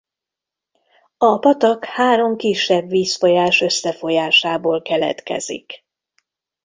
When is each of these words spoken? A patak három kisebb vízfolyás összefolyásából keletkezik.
A 1.17 1.37
patak 1.39 1.85
három 1.85 2.35
kisebb 2.35 2.89
vízfolyás 2.89 3.61
összefolyásából 3.61 4.81
keletkezik. 4.81 5.85